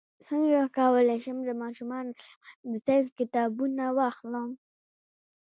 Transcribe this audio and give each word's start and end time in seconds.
څنګه 0.27 0.59
کولی 0.77 1.17
شم 1.23 1.37
د 1.45 1.49
ماشومانو 1.61 2.11
لپاره 2.17 2.69
د 2.71 2.73
ساینس 2.85 3.07
کتابونه 3.19 3.83
واخلم 3.97 4.49